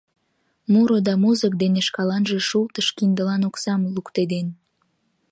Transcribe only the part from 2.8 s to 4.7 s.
киндылан оксам луктеден.